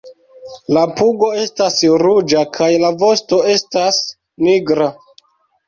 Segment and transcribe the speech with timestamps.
[0.77, 4.03] La pugo estas ruĝa kaj la vosto estas
[4.49, 4.93] nigra.